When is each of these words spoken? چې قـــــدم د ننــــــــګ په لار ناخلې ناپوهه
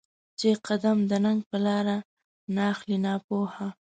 چې 0.39 0.49
قـــــدم 0.65 0.99
د 1.09 1.11
ننــــــــګ 1.23 1.39
په 1.49 1.57
لار 1.65 1.87
ناخلې 2.57 2.97
ناپوهه 3.05 3.67